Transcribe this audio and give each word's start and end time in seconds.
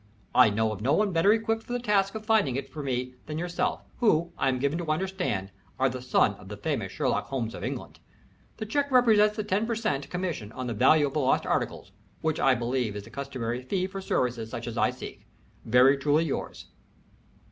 I 0.33 0.49
know 0.49 0.71
of 0.71 0.81
no 0.81 0.93
one 0.93 1.11
better 1.13 1.31
equipped 1.31 1.61
for 1.61 1.73
the 1.73 1.79
task 1.79 2.15
of 2.15 2.25
finding 2.25 2.55
it 2.55 2.67
for 2.67 2.81
me 2.81 3.13
than 3.27 3.37
yourself, 3.37 3.83
who, 3.99 4.31
I 4.35 4.49
am 4.49 4.57
given 4.57 4.79
to 4.79 4.89
understand, 4.91 5.51
are 5.77 5.89
the 5.89 6.01
son 6.01 6.33
of 6.39 6.49
the 6.49 6.57
famous 6.57 6.91
Sherlock 6.91 7.27
Holmes 7.27 7.53
of 7.53 7.63
England. 7.63 7.99
The 8.57 8.65
check 8.65 8.89
represents 8.89 9.35
the 9.35 9.43
ten 9.43 9.67
per 9.67 9.75
cent. 9.75 10.09
commission 10.09 10.51
on 10.53 10.65
the 10.65 10.73
value 10.73 11.05
of 11.05 11.13
the 11.13 11.19
lost 11.19 11.45
articles, 11.45 11.91
which 12.21 12.39
I 12.39 12.55
believe 12.55 12.95
is 12.95 13.03
the 13.03 13.11
customary 13.11 13.61
fee 13.61 13.85
for 13.85 14.01
services 14.01 14.49
such 14.49 14.65
as 14.65 14.75
I 14.75 14.89
seek. 14.89 15.27
Very 15.65 15.95
truly 15.97 16.25
yours." 16.25 16.65